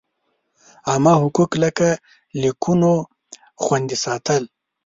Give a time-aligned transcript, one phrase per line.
[0.89, 1.89] عامه حقوق لکه
[2.41, 2.93] لیکونو
[3.63, 4.43] خوندي ساتل.